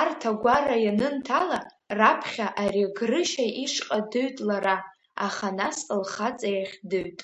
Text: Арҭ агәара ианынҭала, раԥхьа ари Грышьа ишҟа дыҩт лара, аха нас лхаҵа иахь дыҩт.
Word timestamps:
Арҭ 0.00 0.20
агәара 0.30 0.76
ианынҭала, 0.84 1.60
раԥхьа 1.98 2.48
ари 2.62 2.84
Грышьа 2.96 3.46
ишҟа 3.64 3.98
дыҩт 4.10 4.36
лара, 4.48 4.76
аха 5.26 5.48
нас 5.58 5.76
лхаҵа 6.00 6.48
иахь 6.56 6.76
дыҩт. 6.90 7.20